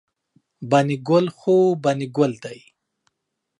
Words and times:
بانی 0.69 0.97
ګل 1.07 1.25
خو 1.37 1.55
بانی 1.83 2.07
ګل 2.15 2.31
داي 2.43 2.61